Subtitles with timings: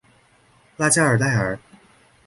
[0.77, 1.59] 拉加尔代尔。